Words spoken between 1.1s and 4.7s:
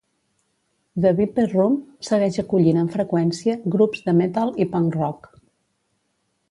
Viper Room segueix acollint amb freqüència grups de metal i